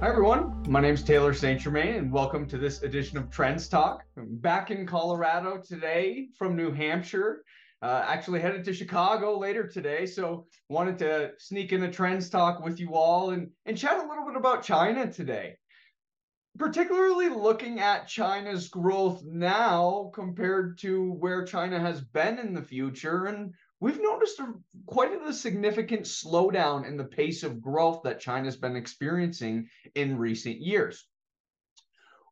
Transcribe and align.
Hi, 0.00 0.08
everyone. 0.10 0.62
My 0.68 0.80
name 0.80 0.94
is 0.94 1.02
Taylor 1.02 1.34
St. 1.34 1.60
Germain, 1.60 1.96
and 1.96 2.12
welcome 2.12 2.46
to 2.50 2.56
this 2.56 2.84
edition 2.84 3.18
of 3.18 3.32
Trends 3.32 3.68
Talk. 3.68 4.04
I'm 4.16 4.36
back 4.36 4.70
in 4.70 4.86
Colorado 4.86 5.60
today 5.60 6.28
from 6.38 6.54
New 6.54 6.70
Hampshire. 6.70 7.42
Uh, 7.82 8.04
actually 8.06 8.38
headed 8.38 8.64
to 8.66 8.72
Chicago 8.72 9.36
later 9.36 9.66
today, 9.66 10.06
so 10.06 10.46
wanted 10.68 11.00
to 11.00 11.32
sneak 11.38 11.72
in 11.72 11.82
a 11.82 11.90
Trends 11.90 12.30
Talk 12.30 12.64
with 12.64 12.78
you 12.78 12.94
all 12.94 13.30
and, 13.30 13.50
and 13.66 13.76
chat 13.76 13.98
a 13.98 14.08
little 14.08 14.24
bit 14.24 14.36
about 14.36 14.62
China 14.62 15.12
today. 15.12 15.56
Particularly 16.56 17.28
looking 17.28 17.80
at 17.80 18.06
China's 18.06 18.68
growth 18.68 19.24
now 19.24 20.12
compared 20.14 20.78
to 20.78 21.10
where 21.14 21.44
China 21.44 21.80
has 21.80 22.00
been 22.02 22.38
in 22.38 22.54
the 22.54 22.62
future 22.62 23.26
and 23.26 23.52
we've 23.80 24.00
noticed 24.00 24.40
a, 24.40 24.54
quite 24.86 25.12
a 25.12 25.32
significant 25.32 26.02
slowdown 26.02 26.86
in 26.86 26.96
the 26.96 27.04
pace 27.04 27.42
of 27.42 27.60
growth 27.60 28.02
that 28.04 28.20
China's 28.20 28.56
been 28.56 28.76
experiencing 28.76 29.68
in 29.94 30.18
recent 30.18 30.60
years. 30.60 31.06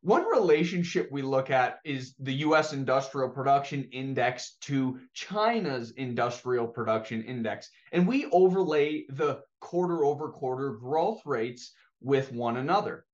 One 0.01 0.25
relationship 0.25 1.09
we 1.11 1.21
look 1.21 1.49
at 1.49 1.79
is 1.83 2.13
the 2.19 2.35
US 2.35 2.71
industrial 2.71 3.29
production 3.29 3.83
index 3.91 4.57
to 4.61 4.99
China's 5.13 5.91
industrial 5.91 6.67
production 6.67 7.23
index. 7.23 7.69
And 7.91 8.07
we 8.07 8.25
overlay 8.27 9.05
the 9.09 9.41
quarter 9.59 10.05
over 10.05 10.29
quarter 10.29 10.73
growth 10.73 11.21
rates 11.25 11.73
with 11.99 12.31
one 12.31 12.57
another. 12.57 13.06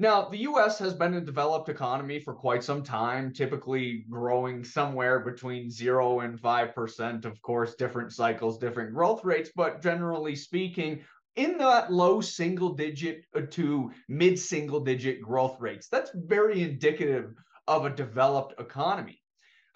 Now, 0.00 0.28
the 0.28 0.38
US 0.38 0.78
has 0.78 0.94
been 0.94 1.14
a 1.14 1.20
developed 1.20 1.68
economy 1.68 2.20
for 2.20 2.32
quite 2.32 2.62
some 2.62 2.84
time, 2.84 3.32
typically 3.32 4.04
growing 4.08 4.62
somewhere 4.62 5.18
between 5.18 5.70
0 5.70 6.20
and 6.20 6.40
5%. 6.40 7.24
Of 7.24 7.42
course, 7.42 7.74
different 7.74 8.12
cycles, 8.12 8.58
different 8.58 8.94
growth 8.94 9.24
rates, 9.24 9.50
but 9.56 9.82
generally 9.82 10.36
speaking, 10.36 11.04
in 11.34 11.58
that 11.58 11.92
low 11.92 12.20
single 12.20 12.74
digit 12.74 13.24
to 13.50 13.90
mid 14.08 14.38
single 14.38 14.80
digit 14.80 15.20
growth 15.20 15.60
rates. 15.60 15.88
That's 15.88 16.12
very 16.14 16.62
indicative 16.62 17.34
of 17.66 17.84
a 17.84 17.90
developed 17.90 18.60
economy. 18.60 19.20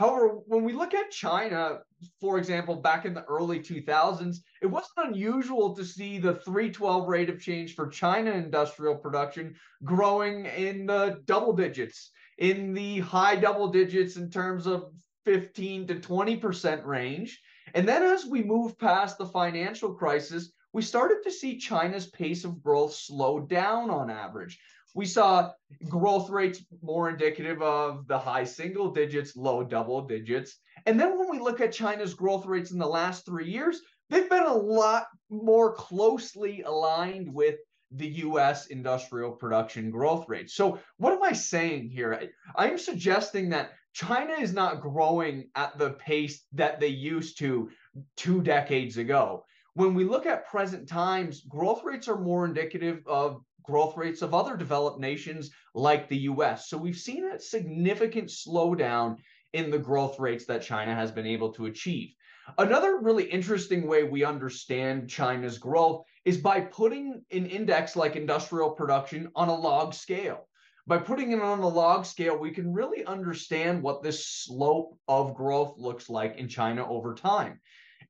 However, 0.02 0.40
when 0.48 0.64
we 0.64 0.72
look 0.72 0.94
at 0.94 1.12
China, 1.12 1.78
for 2.20 2.36
example, 2.36 2.74
back 2.74 3.04
in 3.04 3.14
the 3.14 3.22
early 3.26 3.60
2000s, 3.60 4.38
it 4.60 4.66
wasn't 4.66 5.06
unusual 5.06 5.76
to 5.76 5.84
see 5.84 6.18
the 6.18 6.34
312 6.34 7.06
rate 7.06 7.30
of 7.30 7.40
change 7.40 7.76
for 7.76 7.86
China 7.86 8.32
industrial 8.32 8.96
production 8.96 9.54
growing 9.84 10.46
in 10.46 10.86
the 10.86 11.20
double 11.26 11.52
digits, 11.52 12.10
in 12.38 12.74
the 12.74 12.98
high 12.98 13.36
double 13.36 13.68
digits 13.68 14.16
in 14.16 14.28
terms 14.28 14.66
of 14.66 14.90
15 15.24 15.86
to 15.86 15.94
20% 15.94 16.84
range. 16.84 17.40
And 17.74 17.88
then 17.88 18.02
as 18.02 18.26
we 18.26 18.42
move 18.42 18.76
past 18.80 19.18
the 19.18 19.26
financial 19.26 19.94
crisis, 19.94 20.50
we 20.72 20.82
started 20.82 21.18
to 21.22 21.30
see 21.30 21.58
China's 21.58 22.08
pace 22.08 22.42
of 22.42 22.60
growth 22.60 22.92
slow 22.92 23.38
down 23.38 23.88
on 23.88 24.10
average 24.10 24.58
we 24.94 25.06
saw 25.06 25.50
growth 25.88 26.28
rates 26.28 26.62
more 26.82 27.08
indicative 27.08 27.62
of 27.62 28.06
the 28.06 28.18
high 28.18 28.44
single 28.44 28.90
digits, 28.90 29.36
low 29.36 29.64
double 29.64 30.02
digits. 30.06 30.58
And 30.86 30.98
then 30.98 31.18
when 31.18 31.30
we 31.30 31.38
look 31.38 31.60
at 31.60 31.72
China's 31.72 32.14
growth 32.14 32.46
rates 32.46 32.72
in 32.72 32.78
the 32.78 32.86
last 32.86 33.24
three 33.24 33.48
years, 33.48 33.80
they've 34.10 34.28
been 34.28 34.46
a 34.46 34.54
lot 34.54 35.06
more 35.30 35.74
closely 35.74 36.62
aligned 36.62 37.32
with 37.32 37.56
the 37.94 38.08
US 38.08 38.66
industrial 38.66 39.32
production 39.32 39.90
growth 39.90 40.28
rate. 40.28 40.50
So, 40.50 40.78
what 40.96 41.12
am 41.12 41.22
I 41.22 41.32
saying 41.32 41.90
here? 41.90 42.28
I'm 42.56 42.78
suggesting 42.78 43.50
that 43.50 43.72
China 43.92 44.32
is 44.32 44.54
not 44.54 44.80
growing 44.80 45.50
at 45.54 45.76
the 45.78 45.90
pace 45.90 46.44
that 46.52 46.80
they 46.80 46.88
used 46.88 47.38
to 47.38 47.70
two 48.16 48.40
decades 48.40 48.96
ago. 48.96 49.44
When 49.74 49.94
we 49.94 50.04
look 50.04 50.26
at 50.26 50.46
present 50.46 50.88
times, 50.88 51.42
growth 51.42 51.82
rates 51.84 52.08
are 52.08 52.18
more 52.18 52.44
indicative 52.44 53.02
of 53.06 53.42
growth 53.62 53.96
rates 53.96 54.22
of 54.22 54.34
other 54.34 54.56
developed 54.56 55.00
nations 55.00 55.50
like 55.74 56.08
the 56.08 56.18
US. 56.18 56.68
So 56.68 56.76
we've 56.76 56.96
seen 56.96 57.24
a 57.24 57.38
significant 57.38 58.28
slowdown 58.28 59.16
in 59.52 59.70
the 59.70 59.78
growth 59.78 60.18
rates 60.18 60.46
that 60.46 60.62
China 60.62 60.94
has 60.94 61.10
been 61.10 61.26
able 61.26 61.52
to 61.54 61.66
achieve. 61.66 62.14
Another 62.58 62.98
really 62.98 63.24
interesting 63.24 63.86
way 63.86 64.02
we 64.02 64.24
understand 64.24 65.08
China's 65.08 65.58
growth 65.58 66.04
is 66.24 66.38
by 66.38 66.60
putting 66.60 67.22
an 67.30 67.46
index 67.46 67.94
like 67.94 68.16
industrial 68.16 68.70
production 68.70 69.30
on 69.36 69.48
a 69.48 69.54
log 69.54 69.94
scale. 69.94 70.48
By 70.86 70.98
putting 70.98 71.30
it 71.30 71.40
on 71.40 71.60
a 71.60 71.68
log 71.68 72.04
scale, 72.04 72.36
we 72.36 72.50
can 72.50 72.72
really 72.72 73.04
understand 73.04 73.82
what 73.82 74.02
this 74.02 74.26
slope 74.26 74.98
of 75.06 75.34
growth 75.34 75.74
looks 75.78 76.10
like 76.10 76.36
in 76.36 76.48
China 76.48 76.88
over 76.88 77.14
time. 77.14 77.60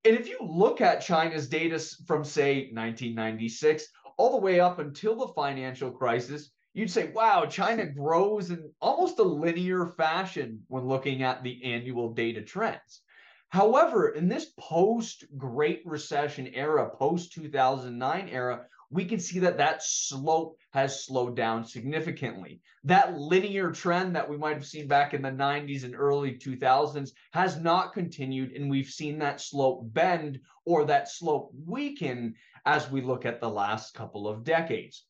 And 0.05 0.17
if 0.17 0.29
you 0.29 0.39
look 0.41 0.81
at 0.81 1.03
China's 1.03 1.49
data 1.49 1.79
from, 2.07 2.25
say, 2.25 2.71
1996 2.73 3.87
all 4.17 4.31
the 4.33 4.45
way 4.45 4.61
up 4.61 4.79
until 4.79 5.17
the 5.17 5.33
financial 5.35 5.91
crisis, 5.91 6.51
you'd 6.75 6.91
say, 6.91 7.11
wow, 7.13 7.47
China 7.47 7.87
grows 7.87 8.51
in 8.51 8.71
almost 8.81 9.19
a 9.19 9.23
linear 9.23 9.87
fashion 9.87 10.61
when 10.69 10.87
looking 10.87 11.23
at 11.23 11.43
the 11.43 11.63
annual 11.65 12.13
data 12.13 12.43
trends. 12.43 13.03
However, 13.49 14.09
in 14.09 14.29
this 14.29 14.53
post 14.59 15.25
Great 15.37 15.83
Recession 15.85 16.47
era, 16.55 16.89
post 16.97 17.33
2009 17.33 18.29
era, 18.31 18.67
we 18.93 19.07
can 19.07 19.19
see 19.19 19.39
that 19.39 19.57
that 19.57 19.83
slope 19.83 20.59
has 20.73 21.05
slowed 21.05 21.35
down 21.35 21.65
significantly. 21.65 22.61
That 22.85 23.19
linear 23.19 23.71
trend 23.71 24.15
that 24.15 24.29
we 24.29 24.37
might 24.37 24.55
have 24.55 24.67
seen 24.67 24.87
back 24.87 25.15
in 25.15 25.23
the 25.23 25.31
90s 25.31 25.85
and 25.85 25.97
early 25.97 26.35
2000s 26.35 27.13
has 27.33 27.57
not 27.59 27.95
continued, 27.95 28.53
and 28.53 28.71
we've 28.71 28.91
seen 28.91 29.19
that 29.19 29.41
slope 29.41 29.81
bend 29.95 30.41
or 30.67 30.85
that 30.85 31.09
slope 31.09 31.51
weaken 31.67 32.35
as 32.67 32.91
we 32.91 33.01
look 33.01 33.25
at 33.25 33.41
the 33.41 33.49
last 33.49 33.95
couple 33.95 34.29
of 34.29 34.45
decades. 34.45 35.07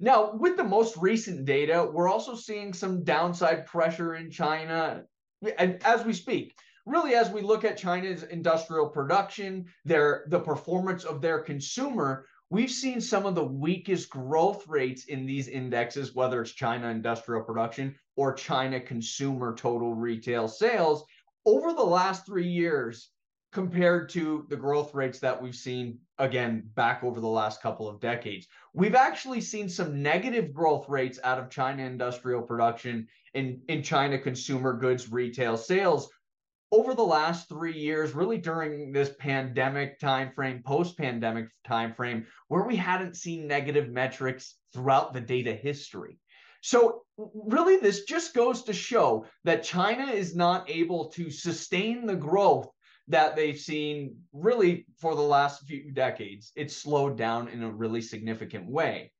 Now, 0.00 0.32
with 0.34 0.56
the 0.56 0.64
most 0.64 0.96
recent 0.96 1.44
data, 1.44 1.88
we're 1.90 2.08
also 2.08 2.34
seeing 2.34 2.72
some 2.72 3.04
downside 3.04 3.66
pressure 3.66 4.16
in 4.16 4.30
China 4.30 5.04
and 5.58 5.80
as 5.84 6.04
we 6.04 6.12
speak. 6.12 6.56
Really, 6.86 7.14
as 7.14 7.30
we 7.30 7.40
look 7.40 7.64
at 7.64 7.78
China's 7.78 8.24
industrial 8.24 8.88
production, 8.88 9.64
their 9.84 10.24
the 10.28 10.40
performance 10.40 11.04
of 11.04 11.22
their 11.22 11.38
consumer, 11.38 12.26
we've 12.50 12.70
seen 12.70 13.00
some 13.00 13.26
of 13.26 13.34
the 13.34 13.44
weakest 13.44 14.10
growth 14.10 14.66
rates 14.68 15.06
in 15.06 15.26
these 15.26 15.48
indexes, 15.48 16.14
whether 16.14 16.42
it's 16.42 16.52
China 16.52 16.88
industrial 16.88 17.42
production 17.42 17.94
or 18.16 18.32
China 18.32 18.80
consumer 18.80 19.54
total 19.54 19.94
retail 19.94 20.48
sales 20.48 21.04
over 21.46 21.72
the 21.72 21.82
last 21.82 22.26
three 22.26 22.48
years 22.48 23.10
compared 23.52 24.08
to 24.08 24.44
the 24.50 24.56
growth 24.56 24.92
rates 24.94 25.20
that 25.20 25.40
we've 25.40 25.54
seen 25.54 25.98
again 26.18 26.68
back 26.74 27.04
over 27.04 27.20
the 27.20 27.26
last 27.26 27.62
couple 27.62 27.88
of 27.88 28.00
decades. 28.00 28.48
We've 28.72 28.96
actually 28.96 29.40
seen 29.40 29.68
some 29.68 30.02
negative 30.02 30.52
growth 30.52 30.88
rates 30.88 31.20
out 31.22 31.38
of 31.38 31.50
China 31.50 31.84
industrial 31.84 32.42
production 32.42 33.06
in, 33.34 33.60
in 33.68 33.82
China 33.82 34.18
consumer 34.18 34.72
goods 34.72 35.10
retail 35.10 35.56
sales 35.56 36.08
over 36.74 36.92
the 36.92 37.02
last 37.02 37.48
three 37.48 37.78
years, 37.78 38.16
really 38.16 38.36
during 38.36 38.90
this 38.90 39.12
pandemic 39.20 40.00
timeframe, 40.00 40.64
post-pandemic 40.64 41.46
timeframe, 41.64 42.26
where 42.48 42.64
we 42.64 42.74
hadn't 42.74 43.16
seen 43.16 43.46
negative 43.46 43.90
metrics 43.90 44.56
throughout 44.72 45.12
the 45.12 45.20
data 45.20 45.54
history. 45.54 46.18
So 46.62 47.02
really, 47.16 47.76
this 47.76 48.02
just 48.06 48.34
goes 48.34 48.64
to 48.64 48.72
show 48.72 49.24
that 49.44 49.62
China 49.62 50.10
is 50.10 50.34
not 50.34 50.68
able 50.68 51.10
to 51.10 51.30
sustain 51.30 52.06
the 52.06 52.16
growth 52.16 52.68
that 53.06 53.36
they've 53.36 53.58
seen 53.58 54.16
really 54.32 54.84
for 54.98 55.14
the 55.14 55.22
last 55.22 55.64
few 55.68 55.92
decades. 55.92 56.50
It's 56.56 56.76
slowed 56.76 57.16
down 57.16 57.46
in 57.48 57.62
a 57.62 57.70
really 57.70 58.02
significant 58.02 58.68
way. 58.68 59.12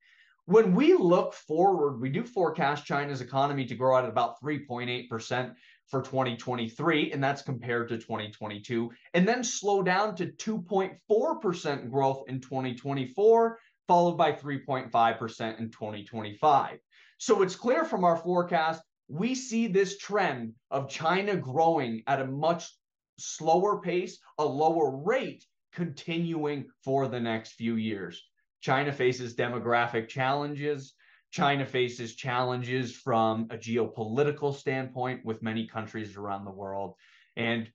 When 0.47 0.75
we 0.75 0.93
look 0.93 1.33
forward, 1.33 2.01
we 2.01 2.09
do 2.09 2.23
forecast 2.23 2.85
China's 2.85 3.21
economy 3.21 3.65
to 3.65 3.75
grow 3.75 3.97
at 3.97 4.05
about 4.09 4.41
3.8% 4.43 5.53
for 5.87 6.01
2023, 6.01 7.11
and 7.11 7.23
that's 7.23 7.41
compared 7.41 7.89
to 7.89 7.97
2022, 7.97 8.91
and 9.13 9.27
then 9.27 9.43
slow 9.43 9.83
down 9.83 10.15
to 10.15 10.27
2.4% 10.27 11.89
growth 11.91 12.23
in 12.27 12.41
2024, 12.41 13.59
followed 13.87 14.17
by 14.17 14.31
3.5% 14.31 15.59
in 15.59 15.69
2025. 15.69 16.79
So 17.17 17.41
it's 17.41 17.55
clear 17.55 17.85
from 17.85 18.03
our 18.03 18.17
forecast, 18.17 18.81
we 19.07 19.35
see 19.35 19.67
this 19.67 19.97
trend 19.97 20.53
of 20.71 20.89
China 20.89 21.35
growing 21.35 22.03
at 22.07 22.21
a 22.21 22.25
much 22.27 22.67
slower 23.19 23.79
pace, 23.81 24.17
a 24.39 24.45
lower 24.45 24.97
rate 25.03 25.45
continuing 25.71 26.65
for 26.83 27.07
the 27.07 27.19
next 27.19 27.53
few 27.53 27.75
years. 27.75 28.23
China 28.61 28.91
faces 28.91 29.35
demographic 29.35 30.07
challenges. 30.07 30.93
China 31.35 31.65
faces 31.65 32.15
challenges 32.15 32.95
from 32.95 33.45
a 33.49 33.57
geopolitical 33.57 34.55
standpoint 34.55 35.19
with 35.25 35.43
many 35.43 35.67
countries 35.67 36.15
around 36.15 36.45
the 36.45 36.51
world. 36.51 36.93
And 37.35 37.69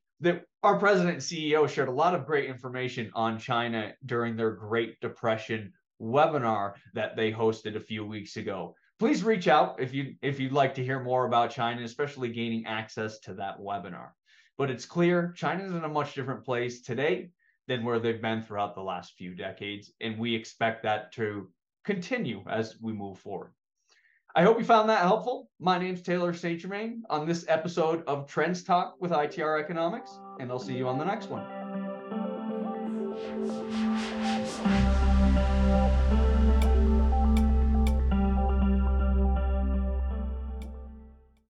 our 0.62 0.78
president 0.78 1.16
and 1.16 1.22
CEO 1.22 1.68
shared 1.68 1.88
a 1.88 1.92
lot 1.92 2.14
of 2.14 2.24
great 2.24 2.48
information 2.48 3.10
on 3.12 3.38
China 3.38 3.92
during 4.06 4.34
their 4.34 4.52
Great 4.52 4.98
Depression 5.00 5.74
webinar 6.00 6.72
that 6.94 7.16
they 7.16 7.30
hosted 7.30 7.76
a 7.76 7.80
few 7.80 8.02
weeks 8.02 8.38
ago. 8.38 8.74
Please 8.98 9.22
reach 9.22 9.46
out 9.46 9.78
if 9.78 9.92
you 9.92 10.14
if 10.22 10.40
you'd 10.40 10.52
like 10.52 10.74
to 10.76 10.84
hear 10.84 10.98
more 10.98 11.26
about 11.26 11.50
China, 11.50 11.82
especially 11.82 12.30
gaining 12.30 12.64
access 12.64 13.18
to 13.18 13.34
that 13.34 13.60
webinar. 13.60 14.08
But 14.56 14.70
it's 14.70 14.86
clear 14.86 15.34
China's 15.36 15.74
in 15.74 15.84
a 15.84 15.88
much 15.88 16.14
different 16.14 16.46
place 16.46 16.80
today 16.80 17.28
than 17.68 17.84
where 17.84 17.98
they've 17.98 18.22
been 18.22 18.40
throughout 18.40 18.74
the 18.74 18.80
last 18.80 19.18
few 19.18 19.34
decades. 19.34 19.92
And 20.00 20.18
we 20.18 20.34
expect 20.34 20.82
that 20.84 21.12
to 21.12 21.50
continue 21.84 22.42
as 22.48 22.76
we 22.80 22.92
move 22.92 23.18
forward. 23.18 23.50
I 24.34 24.42
hope 24.42 24.58
you 24.58 24.64
found 24.64 24.88
that 24.88 25.00
helpful. 25.00 25.50
My 25.58 25.78
name's 25.78 26.02
Taylor 26.02 26.32
St. 26.32 26.60
Germain 26.60 27.02
on 27.10 27.26
this 27.26 27.44
episode 27.48 28.04
of 28.06 28.28
Trends 28.28 28.62
Talk 28.62 28.94
with 29.00 29.10
ITR 29.10 29.60
Economics, 29.60 30.18
and 30.38 30.50
I'll 30.50 30.60
see 30.60 30.76
you 30.76 30.86
on 30.86 30.98
the 30.98 31.04
next 31.04 31.28
one. 31.30 31.44